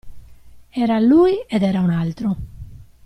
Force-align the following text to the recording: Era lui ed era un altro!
Era 0.73 0.99
lui 0.99 1.45
ed 1.47 1.61
era 1.61 1.79
un 1.79 1.91
altro! 1.91 2.35